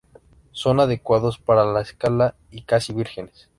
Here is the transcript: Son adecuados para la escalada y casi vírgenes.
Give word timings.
Son 0.51 0.79
adecuados 0.79 1.37
para 1.37 1.63
la 1.63 1.81
escalada 1.81 2.33
y 2.49 2.63
casi 2.63 2.91
vírgenes. 2.91 3.47